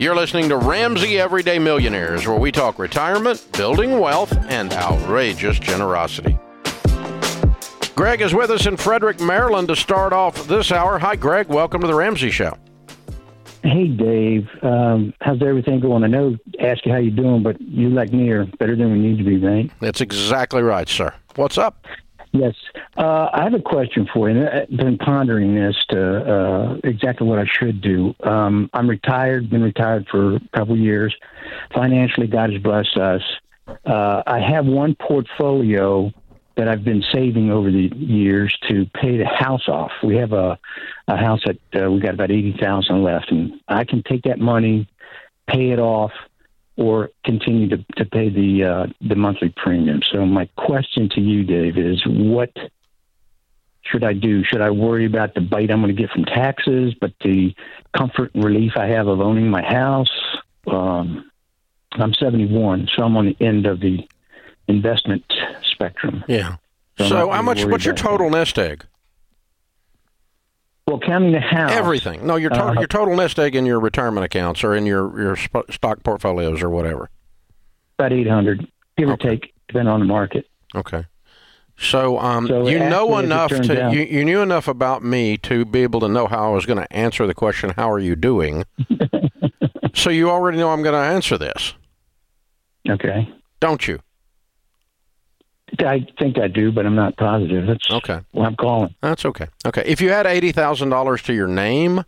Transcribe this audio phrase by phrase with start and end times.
[0.00, 6.38] You're listening to Ramsey Everyday Millionaires, where we talk retirement, building wealth, and outrageous generosity.
[7.96, 11.00] Greg is with us in Frederick, Maryland to start off this hour.
[11.00, 11.48] Hi, Greg.
[11.48, 12.56] Welcome to the Ramsey Show.
[13.64, 14.48] Hey, Dave.
[14.62, 16.04] Um, how's everything going?
[16.04, 19.00] I know, ask you how you're doing, but you, like me, are better than we
[19.00, 19.68] need to be, right?
[19.80, 21.12] That's exactly right, sir.
[21.34, 21.88] What's up?
[22.38, 22.54] Yes.
[22.96, 24.46] Uh, I have a question for you.
[24.46, 28.14] I've been pondering this to uh, exactly what I should do.
[28.22, 31.14] Um, I'm retired, been retired for a couple of years.
[31.74, 33.22] Financially, God has blessed us.
[33.84, 36.12] Uh, I have one portfolio
[36.56, 39.90] that I've been saving over the years to pay the house off.
[40.04, 40.58] We have a,
[41.08, 44.88] a house that uh, we got about 80000 left, and I can take that money,
[45.48, 46.12] pay it off,
[46.78, 50.00] or continue to, to pay the uh, the monthly premium.
[50.10, 52.50] So my question to you, Dave, is what
[53.82, 54.44] should I do?
[54.44, 57.54] Should I worry about the bite I'm going to get from taxes, but the
[57.96, 60.10] comfort and relief I have of owning my house?
[60.66, 61.30] Um,
[61.92, 64.06] I'm 71, so I'm on the end of the
[64.68, 65.24] investment
[65.64, 66.24] spectrum.
[66.28, 66.56] Yeah.
[66.98, 67.64] So, so how much?
[67.64, 68.36] What's your total that.
[68.36, 68.86] nest egg?
[70.88, 72.26] Well, counting the house, everything.
[72.26, 75.20] No, your total uh, your total nest egg in your retirement accounts or in your
[75.20, 77.10] your sp- stock portfolios or whatever.
[77.98, 79.28] About eight hundred, give okay.
[79.28, 80.48] or take, depending on the market.
[80.74, 81.04] Okay.
[81.76, 85.82] So, um, so you know enough to you, you knew enough about me to be
[85.82, 87.74] able to know how I was going to answer the question.
[87.76, 88.64] How are you doing?
[89.94, 91.74] so you already know I'm going to answer this.
[92.88, 93.30] Okay.
[93.60, 94.00] Don't you?
[95.80, 97.66] I think I do, but I'm not positive.
[97.66, 98.20] That's okay.
[98.32, 98.94] What I'm calling.
[99.00, 99.48] That's okay.
[99.66, 99.82] Okay.
[99.86, 102.04] If you had eighty thousand dollars to your name,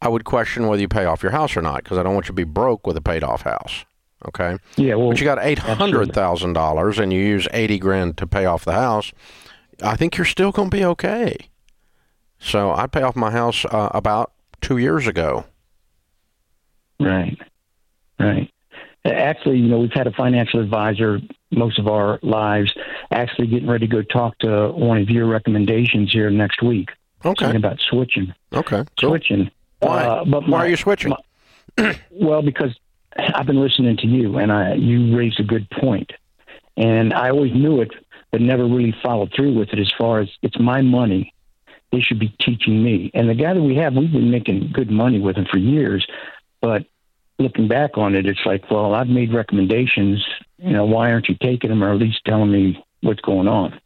[0.00, 2.26] I would question whether you pay off your house or not because I don't want
[2.26, 3.84] you to be broke with a paid off house.
[4.26, 4.58] Okay.
[4.76, 4.94] Yeah.
[4.94, 8.46] Well, but you got eight hundred thousand dollars and you use eighty grand to pay
[8.46, 9.12] off the house.
[9.82, 11.36] I think you're still going to be okay.
[12.38, 15.44] So I pay off my house uh, about two years ago.
[16.98, 17.38] Right.
[18.18, 18.50] Right.
[19.04, 21.20] Actually, you know, we've had a financial advisor
[21.50, 22.72] most of our lives.
[23.10, 26.90] Actually, getting ready to go talk to one of your recommendations here next week.
[27.24, 27.54] Okay.
[27.56, 28.34] about switching.
[28.52, 28.84] Okay.
[29.00, 29.10] Cool.
[29.10, 29.50] Switching.
[29.80, 30.04] Why?
[30.04, 31.12] Uh, but my, Why are you switching?
[31.78, 32.76] My, well, because
[33.18, 36.12] I've been listening to you, and I you raised a good point,
[36.76, 37.90] and I always knew it,
[38.30, 39.78] but never really followed through with it.
[39.78, 41.34] As far as it's my money,
[41.92, 43.10] they should be teaching me.
[43.14, 46.06] And the guy that we have, we've been making good money with him for years,
[46.60, 46.86] but
[47.38, 50.24] looking back on it, it's like, well, I've made recommendations.
[50.58, 53.78] You know, why aren't you taking them, or at least telling me what's going on?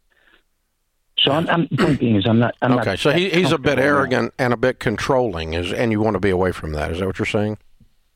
[1.19, 2.55] So I'm, I'm point being is I'm not.
[2.63, 5.93] I'm okay, not so he, he's a bit arrogant and a bit controlling, is and
[5.93, 6.93] you want to be away from that.
[6.93, 7.59] Is that what you're saying?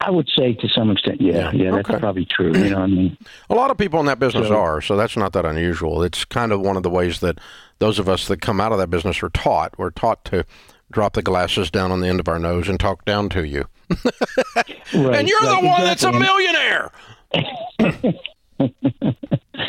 [0.00, 1.98] I would say to some extent, yeah, yeah, yeah that's okay.
[1.98, 2.52] probably true.
[2.54, 3.16] You know, I mean,
[3.50, 6.02] a lot of people in that business so, are, so that's not that unusual.
[6.02, 7.38] It's kind of one of the ways that
[7.78, 9.78] those of us that come out of that business are taught.
[9.78, 10.44] We're taught to
[10.94, 13.66] drop the glasses down on the end of our nose and talk down to you.
[14.56, 15.84] right, and you're right, the one exactly.
[15.84, 16.92] that's a millionaire.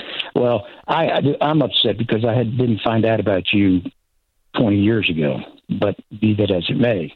[0.35, 3.81] well, I, I am upset because I had, didn't find out about you
[4.55, 5.39] 20 years ago.
[5.67, 7.11] But be that as it may,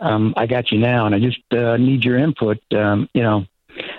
[0.00, 2.58] um, I got you now, and I just uh, need your input.
[2.72, 3.46] Um, you know,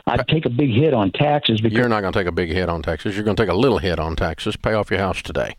[0.05, 2.49] I'd take a big hit on taxes because you're not going to take a big
[2.51, 3.15] hit on taxes.
[3.15, 4.57] You're going to take a little hit on taxes.
[4.57, 5.55] Pay off your house today.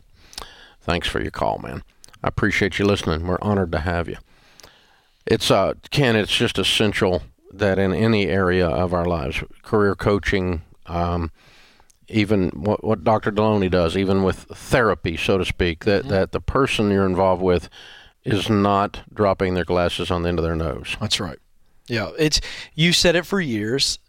[0.79, 1.81] Thanks for your call, man.
[2.25, 3.27] I appreciate you listening.
[3.27, 4.17] We're honored to have you.
[5.27, 6.15] It's uh, Ken.
[6.15, 7.21] It's just essential
[7.53, 11.29] that in any area of our lives, career coaching, um,
[12.07, 13.31] even what, what Dr.
[13.31, 16.09] Delony does, even with therapy, so to speak, that, mm-hmm.
[16.09, 17.69] that the person you're involved with
[18.23, 20.97] is not dropping their glasses on the end of their nose.
[20.99, 21.37] That's right.
[21.87, 22.41] Yeah, it's
[22.73, 23.99] you said it for years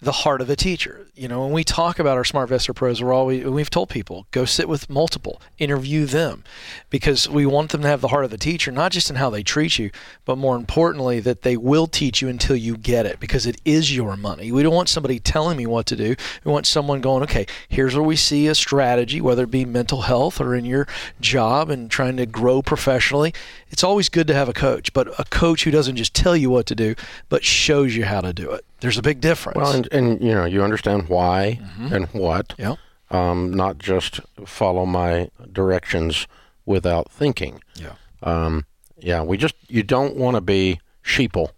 [0.00, 1.06] the heart of a teacher.
[1.14, 4.26] You know, when we talk about our Smart SmartVestor pros, we're always we've told people
[4.30, 6.44] go sit with multiple, interview them,
[6.90, 9.30] because we want them to have the heart of a teacher, not just in how
[9.30, 9.90] they treat you,
[10.26, 13.96] but more importantly that they will teach you until you get it, because it is
[13.96, 14.52] your money.
[14.52, 16.14] We don't want somebody telling me what to do.
[16.44, 20.02] We want someone going, okay, here's where we see a strategy, whether it be mental
[20.02, 20.86] health or in your
[21.22, 23.32] job and trying to grow professionally.
[23.70, 26.50] It's always good to have a coach, but a coach who doesn't just tell you
[26.50, 26.94] what to do,
[27.30, 28.65] but shows you how to do it.
[28.80, 29.56] There's a big difference.
[29.56, 31.94] Well, and, and you know, you understand why mm-hmm.
[31.94, 32.54] and what.
[32.58, 32.76] Yeah.
[33.10, 36.26] Um, not just follow my directions
[36.64, 37.62] without thinking.
[37.74, 37.94] Yeah.
[38.22, 38.66] Um,
[38.98, 39.22] yeah.
[39.22, 41.50] We just you don't want to be sheeple.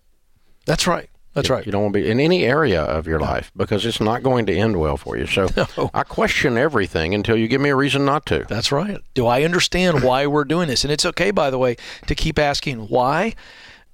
[0.67, 1.09] That's right.
[1.35, 1.67] That's you, right.
[1.67, 3.25] You don't want to be in any area of your no.
[3.25, 5.27] life because it's not going to end well for you.
[5.27, 5.91] So no.
[5.95, 8.45] I question everything until you give me a reason not to.
[8.49, 8.99] That's right.
[9.15, 10.85] Do I understand why we're doing this?
[10.85, 11.77] And it's okay, by the way,
[12.07, 13.35] to keep asking why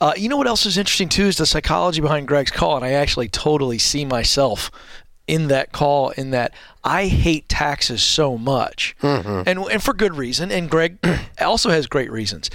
[0.01, 2.85] uh, you know what else is interesting too is the psychology behind Greg's call, and
[2.85, 4.71] I actually totally see myself
[5.27, 6.11] in that call.
[6.11, 9.49] In that I hate taxes so much, mm-hmm.
[9.49, 10.51] and and for good reason.
[10.51, 10.99] And Greg
[11.41, 12.51] also has great reasons.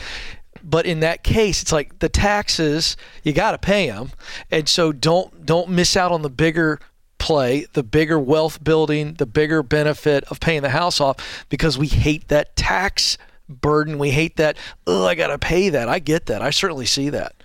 [0.62, 4.12] But in that case, it's like the taxes you got to pay them,
[4.51, 6.80] and so don't don't miss out on the bigger
[7.19, 11.88] play, the bigger wealth building, the bigger benefit of paying the house off because we
[11.88, 13.18] hate that tax
[13.50, 13.98] burden.
[13.98, 14.57] We hate that.
[14.88, 15.90] Oh, I got to pay that.
[15.90, 16.42] I get that.
[16.42, 17.36] I certainly see that.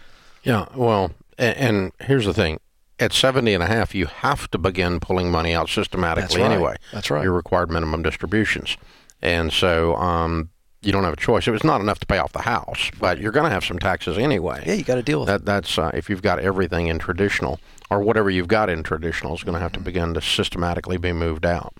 [0.43, 0.67] Yeah.
[0.75, 2.61] Well, and, and here's the thing
[2.99, 6.53] at 70 and a half, you have to begin pulling money out systematically That's right.
[6.53, 6.77] anyway.
[6.93, 7.23] That's right.
[7.25, 8.77] Your required minimum distributions.
[9.21, 10.51] And so um,
[10.83, 11.49] you don't have a choice.
[11.49, 13.79] It was not enough to pay off the house, but you're going to have some
[13.79, 14.63] taxes anyway.
[14.67, 15.45] Yeah, you got to deal with that.
[15.45, 17.59] That's uh, if you've got everything in traditional
[17.91, 21.13] or whatever you've got in traditional is going to have to begin to systematically be
[21.13, 21.75] moved out.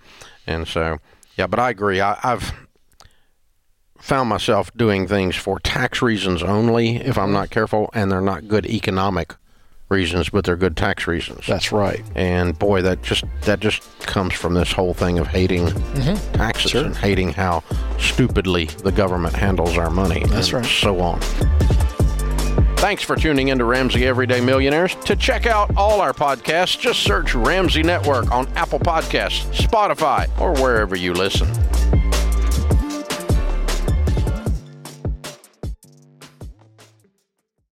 [0.45, 0.97] And so,
[1.37, 2.01] yeah, but I agree.
[2.01, 2.51] I, I've
[3.97, 8.47] found myself doing things for tax reasons only if I'm not careful, and they're not
[8.47, 9.35] good economic
[9.89, 11.45] reasons, but they're good tax reasons.
[11.47, 12.03] That's right.
[12.15, 16.31] And boy, that just that just comes from this whole thing of hating mm-hmm.
[16.33, 16.85] taxes Sure.
[16.85, 17.63] and hating how
[17.99, 20.23] stupidly the government handles our money.
[20.27, 20.65] That's right.
[20.65, 21.19] So on.
[22.77, 24.95] Thanks for tuning in to Ramsey Everyday Millionaires.
[25.05, 30.53] To check out all our podcasts, just search Ramsey Network on Apple Podcasts, Spotify, or
[30.61, 31.47] wherever you listen.